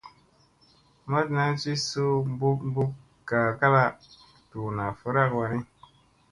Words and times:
Matna 1.09 1.43
ci 1.61 1.73
suu 1.87 2.15
bup 2.39 2.59
bup 2.73 2.91
gaa 3.27 3.49
kala 3.59 3.83
,duuna 4.49 4.85
varak 4.99 5.31
wanni. 5.37 5.59